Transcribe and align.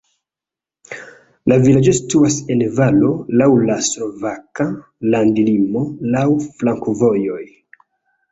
La 1.51 1.57
vilaĝo 1.65 1.91
situas 1.97 2.37
en 2.55 2.63
valo, 2.79 3.11
laŭ 3.41 3.49
la 3.69 3.75
slovaka 3.89 4.67
landlimo, 5.17 5.83
laŭ 6.17 6.25
flankovojoj. 6.63 7.45